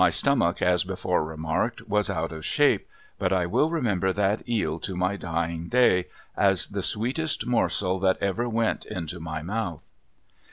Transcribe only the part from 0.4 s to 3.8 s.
as before remarked, was out of shape, but I will